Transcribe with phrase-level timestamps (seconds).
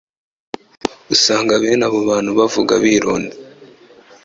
[1.13, 3.35] Usanga bene abo abantu bavuga bironda